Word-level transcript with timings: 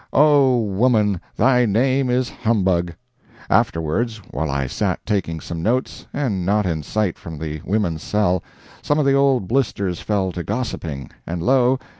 O, 0.13 0.59
woman, 0.61 1.21
thy 1.35 1.63
name 1.67 2.09
is 2.09 2.27
humbug! 2.27 2.91
Afterwards, 3.51 4.17
while 4.31 4.49
I 4.49 4.65
sat 4.65 5.05
taking 5.05 5.39
some 5.39 5.61
notes, 5.61 6.07
and 6.11 6.43
not 6.43 6.65
in 6.65 6.81
sight 6.81 7.19
from 7.19 7.37
the 7.37 7.61
women's 7.63 8.01
cell, 8.01 8.41
some 8.81 8.97
of 8.97 9.05
the 9.05 9.13
old 9.13 9.47
blisters 9.47 9.99
fell 9.99 10.31
to 10.31 10.43
gossiping, 10.43 11.11
and 11.27 11.43
lo! 11.43 11.77